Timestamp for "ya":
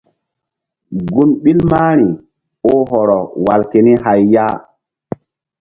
4.33-4.45